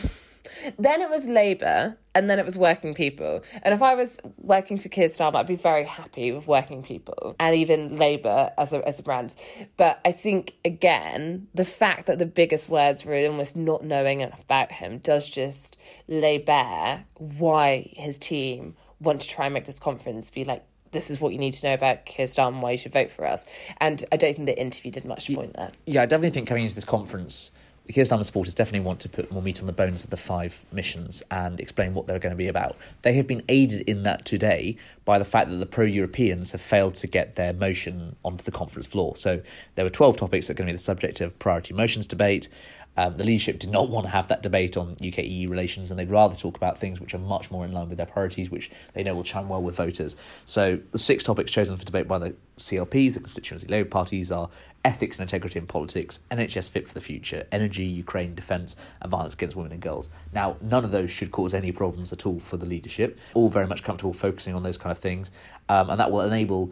Then 0.77 1.01
it 1.01 1.09
was 1.09 1.27
Labour, 1.27 1.97
and 2.17 2.29
then 2.29 2.39
it 2.39 2.45
was 2.45 2.57
working 2.57 2.95
people. 2.95 3.43
And 3.61 3.73
if 3.73 3.81
I 3.83 3.93
was 3.93 4.17
working 4.37 4.77
for 4.77 4.89
Keir 4.89 5.05
Starmer, 5.05 5.35
I'd 5.35 5.47
be 5.47 5.55
very 5.55 5.85
happy 5.85 6.31
with 6.31 6.47
working 6.47 6.81
people 6.81 7.35
and 7.39 7.55
even 7.55 7.95
Labour 7.97 8.51
as 8.57 8.73
a 8.73 8.85
as 8.87 8.99
a 8.99 9.03
brand. 9.03 9.35
But 9.77 9.99
I 10.03 10.11
think 10.11 10.55
again, 10.65 11.47
the 11.53 11.65
fact 11.65 12.07
that 12.07 12.17
the 12.17 12.25
biggest 12.25 12.69
words 12.69 13.05
were 13.05 13.15
almost 13.27 13.55
not 13.55 13.83
knowing 13.83 14.21
enough 14.21 14.41
about 14.41 14.71
him 14.71 14.97
does 14.97 15.29
just 15.29 15.77
lay 16.07 16.39
bare 16.39 17.05
why 17.17 17.91
his 17.93 18.17
team 18.17 18.75
want 18.99 19.21
to 19.21 19.27
try 19.27 19.45
and 19.45 19.53
make 19.53 19.65
this 19.65 19.79
conference 19.79 20.29
be 20.29 20.43
like. 20.43 20.63
This 20.91 21.11
is 21.11 21.19
what 21.19 21.33
you 21.33 21.37
need 21.37 21.51
to 21.51 21.67
know 21.67 21.73
about 21.73 22.05
Keir 22.05 22.27
Starmer, 22.27 22.61
why 22.61 22.71
you 22.71 22.77
should 22.77 22.93
vote 22.93 23.11
for 23.11 23.27
us. 23.27 23.45
And 23.79 24.05
I 24.09 24.15
don't 24.15 24.33
think 24.33 24.45
the 24.45 24.57
interview 24.57 24.89
did 24.89 25.03
much 25.03 25.25
to 25.25 25.35
point 25.35 25.53
that. 25.55 25.75
yeah, 25.85 26.01
I 26.01 26.05
definitely 26.05 26.29
think 26.29 26.47
coming 26.47 26.63
into 26.63 26.75
this 26.75 26.85
conference, 26.85 27.51
Keir 27.89 28.03
Starmer 28.03 28.25
supporters 28.25 28.53
definitely 28.53 28.85
want 28.85 28.99
to 29.01 29.09
put 29.09 29.31
more 29.31 29.41
meat 29.41 29.61
on 29.61 29.67
the 29.67 29.73
bones 29.73 30.03
of 30.03 30.09
the 30.09 30.17
five 30.17 30.65
missions 30.71 31.23
and 31.31 31.59
explain 31.59 31.93
what 31.93 32.05
they're 32.07 32.19
going 32.19 32.31
to 32.31 32.37
be 32.37 32.47
about. 32.47 32.75
They 33.01 33.13
have 33.13 33.27
been 33.27 33.43
aided 33.47 33.81
in 33.81 34.03
that 34.03 34.25
today 34.25 34.77
by 35.05 35.19
the 35.19 35.25
fact 35.25 35.49
that 35.49 35.57
the 35.57 35.65
pro 35.65 35.85
Europeans 35.85 36.51
have 36.51 36.61
failed 36.61 36.95
to 36.95 37.07
get 37.07 37.35
their 37.35 37.53
motion 37.53 38.15
onto 38.25 38.43
the 38.43 38.51
conference 38.51 38.87
floor. 38.87 39.15
So 39.15 39.41
there 39.75 39.85
were 39.85 39.89
12 39.89 40.17
topics 40.17 40.47
that 40.47 40.53
are 40.53 40.55
going 40.55 40.67
to 40.67 40.73
be 40.73 40.77
the 40.77 40.83
subject 40.83 41.21
of 41.21 41.37
priority 41.39 41.73
motions 41.73 42.07
debate. 42.07 42.49
Um, 42.97 43.15
the 43.15 43.23
leadership 43.23 43.59
did 43.59 43.69
not 43.69 43.89
want 43.89 44.05
to 44.05 44.11
have 44.11 44.27
that 44.29 44.41
debate 44.43 44.75
on 44.75 44.97
UK 45.05 45.19
EU 45.19 45.47
relations, 45.47 45.91
and 45.91 45.99
they'd 45.99 46.11
rather 46.11 46.35
talk 46.35 46.57
about 46.57 46.77
things 46.77 46.99
which 46.99 47.13
are 47.13 47.19
much 47.19 47.51
more 47.51 47.63
in 47.63 47.71
line 47.71 47.89
with 47.89 47.97
their 47.97 48.07
priorities, 48.07 48.49
which 48.49 48.71
they 48.93 49.03
know 49.03 49.15
will 49.15 49.23
chime 49.23 49.47
well 49.47 49.61
with 49.61 49.75
voters. 49.75 50.15
So, 50.45 50.79
the 50.91 50.99
six 50.99 51.23
topics 51.23 51.51
chosen 51.51 51.77
for 51.77 51.85
debate 51.85 52.07
by 52.07 52.17
the 52.19 52.35
CLPs, 52.57 53.13
the 53.13 53.19
constituency 53.19 53.67
Labour 53.67 53.89
parties, 53.89 54.31
are 54.31 54.49
ethics 54.83 55.17
and 55.17 55.23
integrity 55.23 55.59
in 55.59 55.67
politics, 55.67 56.21
NHS 56.31 56.69
fit 56.69 56.87
for 56.87 56.93
the 56.93 57.01
future, 57.01 57.45
energy, 57.51 57.85
Ukraine, 57.85 58.33
defence, 58.33 58.75
and 59.01 59.11
violence 59.11 59.33
against 59.33 59.55
women 59.55 59.73
and 59.73 59.81
girls. 59.81 60.09
Now, 60.33 60.55
none 60.61 60.85
of 60.85 60.91
those 60.91 61.11
should 61.11 61.31
cause 61.31 61.53
any 61.53 61.71
problems 61.71 62.13
at 62.13 62.25
all 62.25 62.39
for 62.39 62.57
the 62.57 62.65
leadership. 62.65 63.19
All 63.33 63.49
very 63.49 63.67
much 63.67 63.83
comfortable 63.83 64.13
focusing 64.13 64.55
on 64.55 64.63
those 64.63 64.77
kind 64.77 64.91
of 64.91 64.97
things, 64.97 65.29
um, 65.69 65.89
and 65.89 65.99
that 65.99 66.09
will 66.09 66.21
enable 66.21 66.71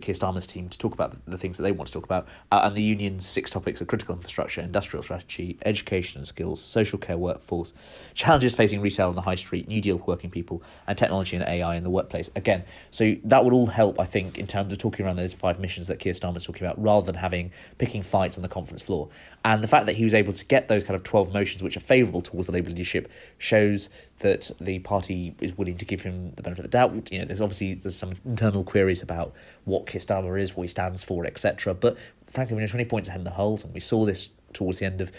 Keir 0.00 0.14
Starmer's 0.14 0.46
team 0.46 0.68
to 0.68 0.78
talk 0.78 0.92
about 0.94 1.16
the, 1.26 1.36
things 1.36 1.56
that 1.56 1.62
they 1.62 1.72
want 1.72 1.88
to 1.88 1.92
talk 1.92 2.04
about. 2.04 2.26
Uh, 2.50 2.60
and 2.64 2.76
the 2.76 2.82
union's 2.82 3.26
six 3.26 3.50
topics 3.50 3.80
are 3.82 3.84
critical 3.84 4.14
infrastructure, 4.14 4.60
industrial 4.60 5.02
strategy, 5.02 5.58
education 5.64 6.18
and 6.18 6.26
skills, 6.26 6.60
social 6.60 6.98
care 6.98 7.18
workforce, 7.18 7.72
challenges 8.14 8.54
facing 8.54 8.80
retail 8.80 9.08
on 9.08 9.14
the 9.14 9.22
high 9.22 9.34
street, 9.34 9.68
New 9.68 9.80
Deal 9.80 9.96
working 10.06 10.30
people, 10.30 10.62
and 10.86 10.96
technology 10.96 11.36
and 11.36 11.44
AI 11.44 11.76
in 11.76 11.82
the 11.82 11.90
workplace. 11.90 12.30
Again, 12.36 12.64
so 12.90 13.16
that 13.24 13.44
would 13.44 13.52
all 13.52 13.66
help, 13.66 14.00
I 14.00 14.04
think, 14.04 14.38
in 14.38 14.46
terms 14.46 14.72
of 14.72 14.78
talking 14.78 15.04
around 15.04 15.16
those 15.16 15.34
five 15.34 15.58
missions 15.58 15.88
that 15.88 15.98
Keir 15.98 16.12
Starmer's 16.12 16.44
talking 16.44 16.66
about, 16.66 16.80
rather 16.82 17.04
than 17.04 17.16
having 17.16 17.52
picking 17.78 18.02
fights 18.02 18.36
on 18.36 18.42
the 18.42 18.48
conference 18.48 18.82
floor. 18.82 19.08
And 19.44 19.62
the 19.62 19.68
fact 19.68 19.86
that 19.86 19.96
he 19.96 20.04
was 20.04 20.14
able 20.14 20.32
to 20.32 20.44
get 20.44 20.68
those 20.68 20.82
kind 20.82 20.96
of 20.96 21.04
12 21.04 21.32
motions 21.32 21.62
which 21.62 21.76
are 21.76 21.80
favourable 21.80 22.22
towards 22.22 22.46
the 22.46 22.52
Labour 22.52 22.70
leadership 22.70 23.10
shows 23.38 23.90
that 24.20 24.50
the 24.60 24.78
party 24.80 25.34
is 25.40 25.56
willing 25.56 25.76
to 25.76 25.84
give 25.84 26.02
him 26.02 26.32
the 26.36 26.42
benefit 26.42 26.64
of 26.64 26.70
the 26.70 26.76
doubt. 26.76 27.12
You 27.12 27.18
know, 27.18 27.24
there's 27.26 27.40
obviously 27.40 27.74
there's 27.74 27.96
some 27.96 28.14
internal 28.24 28.64
queries 28.64 29.02
about 29.02 29.34
what 29.66 29.86
Keir 29.86 30.00
Starmer 30.00 30.40
is, 30.40 30.56
what 30.56 30.62
he 30.62 30.68
stands 30.68 31.04
for, 31.04 31.26
etc. 31.26 31.74
But 31.74 31.98
frankly, 32.30 32.54
when 32.54 32.62
you're 32.62 32.68
20 32.68 32.86
points 32.86 33.08
ahead 33.08 33.20
in 33.20 33.24
the 33.24 33.30
polls, 33.32 33.62
and 33.62 33.74
we 33.74 33.80
saw 33.80 34.06
this 34.06 34.30
towards 34.52 34.78
the 34.78 34.86
end 34.86 35.00
of 35.02 35.12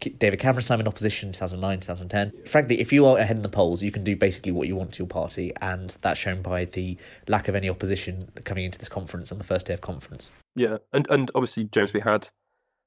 David 0.00 0.40
Cameron's 0.40 0.66
time 0.66 0.80
in 0.80 0.88
opposition, 0.88 1.30
2009, 1.30 1.80
2010. 1.80 2.46
Frankly, 2.46 2.80
if 2.80 2.92
you 2.92 3.04
are 3.04 3.18
ahead 3.18 3.36
in 3.36 3.42
the 3.42 3.50
polls, 3.50 3.82
you 3.82 3.92
can 3.92 4.02
do 4.02 4.16
basically 4.16 4.50
what 4.50 4.66
you 4.66 4.74
want 4.74 4.92
to 4.92 4.98
your 4.98 5.06
party, 5.06 5.52
and 5.60 5.96
that's 6.00 6.18
shown 6.18 6.40
by 6.40 6.64
the 6.64 6.96
lack 7.28 7.48
of 7.48 7.54
any 7.54 7.68
opposition 7.68 8.32
coming 8.44 8.64
into 8.64 8.78
this 8.78 8.88
conference 8.88 9.30
on 9.30 9.38
the 9.38 9.44
first 9.44 9.66
day 9.66 9.74
of 9.74 9.82
conference. 9.82 10.30
Yeah, 10.56 10.78
and 10.92 11.06
and 11.10 11.30
obviously, 11.34 11.64
James, 11.64 11.92
we 11.92 12.00
had 12.00 12.28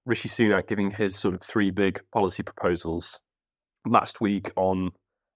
Rishi 0.05 0.27
Sunak 0.27 0.67
giving 0.67 0.91
his 0.91 1.15
sort 1.15 1.35
of 1.35 1.41
three 1.41 1.69
big 1.69 2.01
policy 2.11 2.41
proposals 2.41 3.19
last 3.85 4.19
week 4.19 4.51
on 4.55 4.91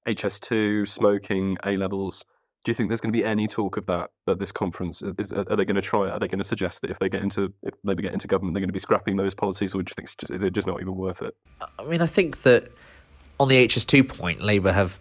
HS2, 0.08 0.88
smoking, 0.88 1.58
A 1.64 1.78
levels. 1.78 2.26
Do 2.68 2.72
you 2.72 2.76
think 2.76 2.90
there's 2.90 3.00
going 3.00 3.14
to 3.14 3.18
be 3.18 3.24
any 3.24 3.48
talk 3.48 3.78
of 3.78 3.86
that 3.86 4.10
at 4.28 4.40
this 4.40 4.52
conference? 4.52 5.02
Uh, 5.02 5.14
is, 5.18 5.32
uh, 5.32 5.46
are 5.50 5.56
they 5.56 5.64
going 5.64 5.78
to 5.78 5.82
try? 5.82 6.10
Are 6.10 6.20
they 6.20 6.28
going 6.28 6.40
to 6.40 6.44
suggest 6.44 6.82
that 6.82 6.92
if 6.92 7.00
they 7.00 7.08
get 7.08 7.24
into 7.24 7.54
if 7.64 7.74
Labour 7.86 8.02
get 8.02 8.12
into 8.12 8.28
government, 8.28 8.56
they're 8.56 8.60
going 8.60 8.68
to 8.68 8.74
be 8.74 8.78
scrapping 8.80 9.16
those 9.16 9.34
policies, 9.34 9.74
or 9.74 9.82
do 9.82 9.90
you 9.90 9.94
think 9.96 10.08
it's 10.08 10.18
just, 10.18 10.34
is 10.34 10.44
it 10.44 10.52
just 10.52 10.68
not 10.68 10.82
even 10.82 10.94
worth 10.98 11.22
it? 11.22 11.34
I 11.80 11.86
mean, 11.86 12.02
I 12.02 12.08
think 12.08 12.42
that 12.42 12.70
on 13.40 13.48
the 13.48 13.66
HS2 13.66 14.10
point, 14.10 14.42
Labour 14.42 14.74
have 14.74 15.00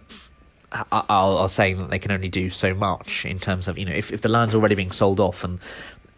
are, 0.92 1.04
are 1.11 1.49
saying 1.49 1.78
that 1.78 1.90
they 1.90 1.99
can 1.99 2.12
only 2.12 2.28
do 2.28 2.50
so 2.50 2.73
much 2.73 3.25
in 3.25 3.40
terms 3.40 3.66
of 3.66 3.76
you 3.76 3.85
know 3.85 3.94
if, 3.94 4.12
if 4.12 4.20
the 4.20 4.28
land's 4.28 4.54
already 4.54 4.76
being 4.76 4.92
sold 4.92 5.18
off 5.18 5.42
and 5.42 5.58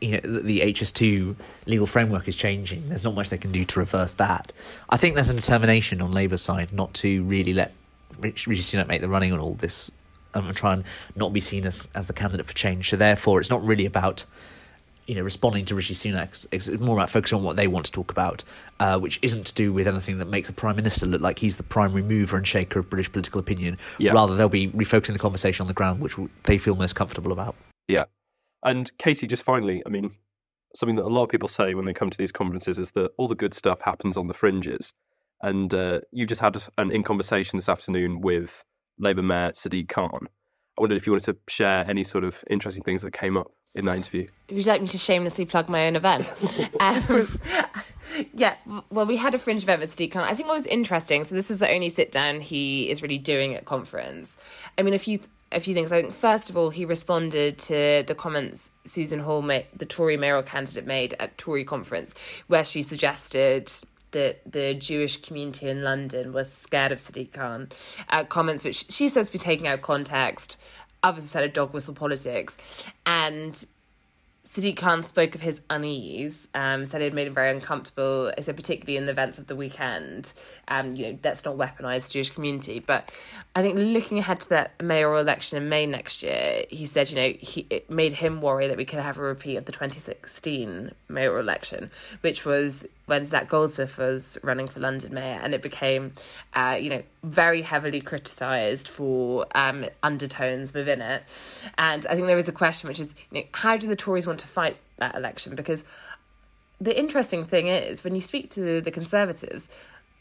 you 0.02 0.10
know 0.10 0.20
the, 0.20 0.40
the 0.40 0.60
HS2 0.60 1.34
legal 1.64 1.86
framework 1.86 2.28
is 2.28 2.36
changing, 2.36 2.90
there's 2.90 3.04
not 3.04 3.14
much 3.14 3.30
they 3.30 3.38
can 3.38 3.52
do 3.52 3.64
to 3.64 3.80
reverse 3.80 4.12
that. 4.12 4.52
I 4.90 4.98
think 4.98 5.14
there's 5.14 5.30
a 5.30 5.34
determination 5.34 6.02
on 6.02 6.12
Labour's 6.12 6.42
side 6.42 6.74
not 6.74 6.92
to 6.96 7.22
really 7.22 7.54
let 7.54 7.72
Rishi 8.20 8.50
Sunak 8.50 8.86
make 8.86 9.00
the 9.00 9.08
running 9.08 9.32
on 9.32 9.38
all 9.38 9.54
this 9.54 9.90
um, 10.38 10.46
and 10.46 10.56
try 10.56 10.72
and 10.72 10.84
not 11.16 11.32
be 11.32 11.40
seen 11.40 11.66
as 11.66 11.86
as 11.94 12.06
the 12.06 12.12
candidate 12.12 12.46
for 12.46 12.54
change. 12.54 12.90
So 12.90 12.96
therefore, 12.96 13.40
it's 13.40 13.50
not 13.50 13.64
really 13.64 13.86
about 13.86 14.24
you 15.08 15.14
know, 15.14 15.22
responding 15.22 15.64
to 15.64 15.74
Rishi 15.74 15.94
Sunak. 15.94 16.46
It's 16.52 16.68
more 16.68 16.98
about 16.98 17.08
focusing 17.08 17.38
on 17.38 17.44
what 17.44 17.56
they 17.56 17.66
want 17.66 17.86
to 17.86 17.92
talk 17.92 18.10
about, 18.10 18.44
uh, 18.78 18.98
which 18.98 19.18
isn't 19.22 19.46
to 19.46 19.54
do 19.54 19.72
with 19.72 19.88
anything 19.88 20.18
that 20.18 20.28
makes 20.28 20.48
the 20.48 20.54
Prime 20.54 20.76
Minister 20.76 21.06
look 21.06 21.22
like 21.22 21.38
he's 21.38 21.56
the 21.56 21.62
primary 21.62 22.02
mover 22.02 22.36
and 22.36 22.46
shaker 22.46 22.78
of 22.78 22.90
British 22.90 23.10
political 23.10 23.40
opinion. 23.40 23.78
Yeah. 23.96 24.12
Rather, 24.12 24.36
they'll 24.36 24.50
be 24.50 24.68
refocusing 24.68 25.14
the 25.14 25.18
conversation 25.18 25.62
on 25.62 25.66
the 25.66 25.72
ground, 25.72 26.00
which 26.00 26.16
they 26.44 26.58
feel 26.58 26.76
most 26.76 26.94
comfortable 26.94 27.32
about. 27.32 27.56
Yeah. 27.88 28.04
And 28.62 28.92
Katy, 28.98 29.26
just 29.26 29.44
finally, 29.44 29.82
I 29.86 29.88
mean, 29.88 30.10
something 30.76 30.96
that 30.96 31.06
a 31.06 31.08
lot 31.08 31.24
of 31.24 31.30
people 31.30 31.48
say 31.48 31.72
when 31.72 31.86
they 31.86 31.94
come 31.94 32.10
to 32.10 32.18
these 32.18 32.32
conferences 32.32 32.78
is 32.78 32.90
that 32.90 33.12
all 33.16 33.28
the 33.28 33.34
good 33.34 33.54
stuff 33.54 33.80
happens 33.80 34.18
on 34.18 34.26
the 34.26 34.34
fringes. 34.34 34.92
And 35.40 35.72
uh, 35.72 36.00
you've 36.12 36.28
just 36.28 36.42
had 36.42 36.60
an 36.76 36.90
in 36.90 37.02
conversation 37.02 37.56
this 37.56 37.70
afternoon 37.70 38.20
with 38.20 38.62
Labour 38.98 39.22
Mayor 39.22 39.52
Sadiq 39.52 39.88
Khan. 39.88 40.28
I 40.78 40.80
wondered 40.80 40.96
if 40.96 41.06
you 41.06 41.12
wanted 41.12 41.32
to 41.32 41.38
share 41.48 41.84
any 41.88 42.04
sort 42.04 42.24
of 42.24 42.44
interesting 42.48 42.82
things 42.84 43.02
that 43.02 43.12
came 43.12 43.36
up 43.36 43.50
in 43.74 43.84
that 43.84 43.96
interview. 43.96 44.26
Would 44.48 44.58
you 44.58 44.64
like 44.64 44.80
me 44.80 44.88
to 44.88 44.98
shamelessly 44.98 45.44
plug 45.44 45.68
my 45.68 45.86
own 45.86 45.96
event? 45.96 46.26
um, 46.80 47.28
yeah, 48.34 48.54
well, 48.90 49.06
we 49.06 49.16
had 49.16 49.34
a 49.34 49.38
fringe 49.38 49.62
event 49.62 49.80
with 49.80 49.94
Sadiq 49.94 50.12
Khan. 50.12 50.24
I 50.24 50.34
think 50.34 50.48
what 50.48 50.54
was 50.54 50.66
interesting, 50.66 51.24
so 51.24 51.34
this 51.34 51.50
was 51.50 51.60
the 51.60 51.70
only 51.70 51.88
sit 51.88 52.12
down 52.12 52.40
he 52.40 52.88
is 52.90 53.02
really 53.02 53.18
doing 53.18 53.54
at 53.54 53.64
conference. 53.64 54.36
I 54.76 54.82
mean, 54.82 54.94
a 54.94 54.98
few 54.98 55.20
a 55.50 55.60
few 55.60 55.74
things. 55.74 55.92
I 55.92 56.02
think 56.02 56.12
first 56.12 56.50
of 56.50 56.56
all, 56.56 56.70
he 56.70 56.84
responded 56.84 57.58
to 57.58 58.04
the 58.06 58.14
comments 58.14 58.70
Susan 58.84 59.20
Hall, 59.20 59.42
made, 59.42 59.66
the 59.74 59.86
Tory 59.86 60.16
mayoral 60.16 60.42
candidate, 60.42 60.86
made 60.86 61.14
at 61.18 61.38
Tory 61.38 61.64
conference, 61.64 62.14
where 62.48 62.64
she 62.64 62.82
suggested 62.82 63.72
that 64.12 64.40
the 64.50 64.74
Jewish 64.74 65.18
community 65.18 65.68
in 65.68 65.82
London 65.82 66.32
was 66.32 66.52
scared 66.52 66.92
of 66.92 66.98
Sadiq 66.98 67.32
Khan. 67.32 67.70
Uh, 68.08 68.24
comments 68.24 68.64
which 68.64 68.90
she 68.90 69.08
says 69.08 69.30
be 69.30 69.38
taken 69.38 69.66
out 69.66 69.82
context. 69.82 70.56
Others 71.02 71.24
have 71.24 71.30
said 71.30 71.44
a 71.44 71.48
dog 71.48 71.72
whistle 71.72 71.94
politics. 71.94 72.58
And 73.06 73.64
Sadiq 74.48 74.78
Khan 74.78 75.02
spoke 75.02 75.34
of 75.34 75.42
his 75.42 75.60
unease, 75.68 76.48
um, 76.54 76.86
said 76.86 77.02
it 77.02 77.12
made 77.12 77.26
him 77.26 77.34
very 77.34 77.50
uncomfortable. 77.50 78.32
Said, 78.40 78.56
particularly 78.56 78.96
in 78.96 79.04
the 79.04 79.12
events 79.12 79.38
of 79.38 79.46
the 79.46 79.54
weekend, 79.54 80.32
um, 80.68 80.96
you 80.96 81.12
know, 81.12 81.18
let's 81.22 81.44
not 81.44 81.58
weaponize 81.58 82.06
the 82.06 82.14
Jewish 82.14 82.30
community. 82.30 82.78
But 82.78 83.14
I 83.54 83.60
think 83.60 83.76
looking 83.78 84.18
ahead 84.18 84.40
to 84.40 84.48
that 84.48 84.82
mayoral 84.82 85.20
election 85.20 85.62
in 85.62 85.68
May 85.68 85.84
next 85.84 86.22
year, 86.22 86.64
he 86.70 86.86
said, 86.86 87.10
you 87.10 87.16
know, 87.16 87.34
he, 87.38 87.66
it 87.68 87.90
made 87.90 88.14
him 88.14 88.40
worry 88.40 88.68
that 88.68 88.78
we 88.78 88.86
could 88.86 89.00
have 89.00 89.18
a 89.18 89.22
repeat 89.22 89.56
of 89.56 89.66
the 89.66 89.72
2016 89.72 90.92
mayoral 91.08 91.40
election, 91.40 91.90
which 92.22 92.46
was 92.46 92.86
when 93.08 93.24
Zac 93.24 93.48
Goldsmith 93.48 93.96
was 93.98 94.38
running 94.42 94.68
for 94.68 94.80
London 94.80 95.14
mayor, 95.14 95.40
and 95.42 95.54
it 95.54 95.62
became, 95.62 96.12
uh, 96.54 96.78
you 96.80 96.90
know, 96.90 97.02
very 97.22 97.62
heavily 97.62 98.00
criticised 98.00 98.88
for 98.88 99.46
um, 99.54 99.86
undertones 100.02 100.74
within 100.74 101.00
it. 101.00 101.22
And 101.76 102.06
I 102.06 102.14
think 102.14 102.26
there 102.26 102.38
is 102.38 102.48
a 102.48 102.52
question, 102.52 102.88
which 102.88 103.00
is, 103.00 103.14
you 103.30 103.40
know, 103.40 103.46
how 103.52 103.76
do 103.76 103.86
the 103.86 103.96
Tories 103.96 104.26
want 104.26 104.40
to 104.40 104.46
fight 104.46 104.76
that 104.98 105.14
election? 105.14 105.54
Because 105.54 105.84
the 106.80 106.96
interesting 106.96 107.44
thing 107.44 107.66
is, 107.66 108.04
when 108.04 108.14
you 108.14 108.20
speak 108.20 108.50
to 108.50 108.60
the, 108.60 108.80
the 108.80 108.90
Conservatives, 108.90 109.70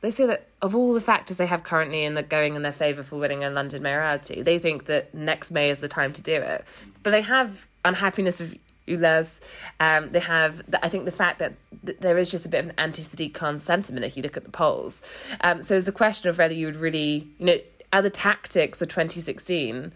they 0.02 0.10
say 0.10 0.26
that 0.26 0.48
of 0.62 0.76
all 0.76 0.94
the 0.94 1.02
factors 1.02 1.38
they 1.38 1.48
have 1.48 1.64
currently 1.64 2.04
in 2.04 2.14
the 2.14 2.24
going 2.24 2.56
in 2.56 2.62
their 2.62 2.72
favour 2.72 3.04
for 3.04 3.18
winning 3.18 3.44
a 3.44 3.50
London 3.50 3.82
mayoralty, 3.82 4.42
they 4.42 4.60
think 4.60 4.86
that 4.86 5.14
next 5.14 5.52
May 5.52 5.70
is 5.70 5.82
the 5.82 5.88
time 5.88 6.14
to 6.14 6.22
do 6.22 6.34
it. 6.34 6.66
But 7.04 7.12
they 7.12 7.22
have 7.22 7.68
unhappiness 7.84 8.40
with 8.40 8.58
Ulez. 8.88 9.40
Um, 9.80 10.10
they 10.10 10.20
have, 10.20 10.62
I 10.82 10.90
think, 10.90 11.06
the 11.06 11.12
fact 11.12 11.40
that 11.40 11.54
th- 11.86 12.00
there 12.00 12.18
is 12.18 12.30
just 12.30 12.46
a 12.46 12.50
bit 12.50 12.60
of 12.64 12.70
an 12.70 12.76
anti-Sadiq 12.78 13.34
Khan 13.34 13.58
sentiment 13.58 14.06
if 14.06 14.18
you 14.18 14.24
look 14.24 14.38
at 14.38 14.44
the 14.44 14.52
polls. 14.52 15.02
Um, 15.42 15.64
so 15.64 15.76
it's 15.76 15.88
a 15.88 15.92
question 15.92 16.30
of 16.30 16.38
whether 16.38 16.54
you 16.54 16.66
would 16.68 16.76
really, 16.76 17.28
you 17.40 17.46
know, 17.46 17.58
are 17.94 18.02
the 18.02 18.10
tactics 18.10 18.82
of 18.82 18.90
2016 18.90 19.94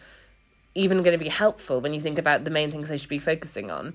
even 0.74 1.04
going 1.04 1.12
to 1.12 1.24
be 1.24 1.30
helpful 1.30 1.82
when 1.82 1.94
you 1.94 2.00
think 2.00 2.18
about 2.18 2.46
the 2.46 2.50
main 2.50 2.72
things 2.72 2.88
they 2.88 2.98
should 2.98 3.10
be 3.10 3.20
focusing 3.20 3.70
on? 3.70 3.94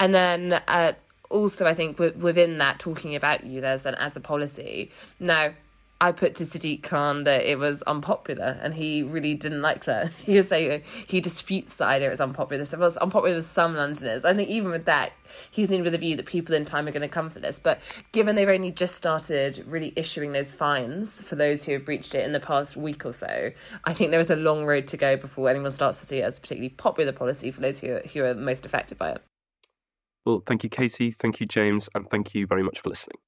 And 0.00 0.12
then 0.12 0.60
uh, 0.66 0.92
also, 1.30 1.66
I 1.66 1.74
think 1.74 1.96
w- 1.98 2.18
within 2.18 2.58
that, 2.58 2.78
talking 2.78 3.14
about 3.14 3.42
Ulez 3.42 3.86
and 3.86 3.96
as 3.96 4.16
a 4.16 4.20
policy. 4.20 4.90
Now, 5.20 5.52
I 5.98 6.12
put 6.12 6.34
to 6.36 6.44
Sadiq 6.44 6.82
Khan 6.82 7.24
that 7.24 7.50
it 7.50 7.58
was 7.58 7.82
unpopular, 7.84 8.58
and 8.62 8.74
he 8.74 9.02
really 9.02 9.34
didn't 9.34 9.62
like 9.62 9.84
that. 9.86 10.12
He 10.26 10.36
was 10.36 10.48
saying 10.48 10.82
he 11.06 11.20
disputes 11.20 11.78
the 11.78 11.86
idea 11.86 12.10
it's 12.10 12.20
unpopular. 12.20 12.64
So 12.64 12.76
it 12.76 12.80
was 12.80 12.96
unpopular 12.96 13.36
with 13.36 13.44
some 13.44 13.74
Londoners. 13.74 14.24
I 14.24 14.34
think 14.34 14.50
even 14.50 14.70
with 14.70 14.84
that, 14.86 15.12
he's 15.50 15.70
in 15.70 15.82
with 15.82 15.92
the 15.92 15.98
view 15.98 16.16
that 16.16 16.26
people 16.26 16.54
in 16.54 16.64
time 16.64 16.86
are 16.86 16.90
going 16.90 17.02
to 17.02 17.08
come 17.08 17.30
for 17.30 17.38
this. 17.38 17.58
But 17.58 17.78
given 18.12 18.34
they've 18.34 18.48
only 18.48 18.72
just 18.72 18.96
started 18.96 19.64
really 19.66 19.92
issuing 19.96 20.32
those 20.32 20.52
fines 20.52 21.20
for 21.22 21.36
those 21.36 21.64
who 21.64 21.72
have 21.72 21.84
breached 21.84 22.14
it 22.14 22.24
in 22.24 22.32
the 22.32 22.40
past 22.40 22.76
week 22.76 23.06
or 23.06 23.12
so, 23.12 23.52
I 23.84 23.92
think 23.92 24.10
there 24.10 24.20
is 24.20 24.30
a 24.30 24.36
long 24.36 24.64
road 24.64 24.86
to 24.88 24.96
go 24.96 25.16
before 25.16 25.48
anyone 25.48 25.70
starts 25.70 26.00
to 26.00 26.06
see 26.06 26.18
it 26.18 26.22
as 26.22 26.38
a 26.38 26.40
particularly 26.40 26.70
popular 26.70 27.12
policy 27.12 27.50
for 27.50 27.60
those 27.60 27.80
who 27.80 27.94
are, 27.94 28.00
who 28.00 28.24
are 28.24 28.34
most 28.34 28.66
affected 28.66 28.98
by 28.98 29.12
it. 29.12 29.22
Well, 30.26 30.42
thank 30.44 30.64
you, 30.64 30.68
Katy. 30.68 31.12
Thank 31.12 31.40
you, 31.40 31.46
James. 31.46 31.88
And 31.94 32.10
thank 32.10 32.34
you 32.34 32.46
very 32.46 32.64
much 32.64 32.80
for 32.80 32.90
listening. 32.90 33.18